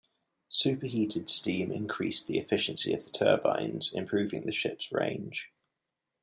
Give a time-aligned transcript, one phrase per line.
[0.49, 5.51] Superheated steam increased the efficiency of the turbines, improving the ships' range.